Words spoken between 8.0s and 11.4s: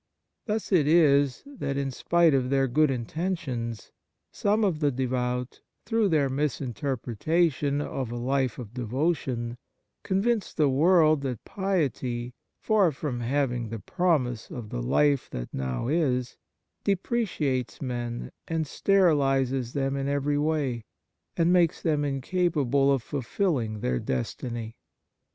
a life of devotion, convince the world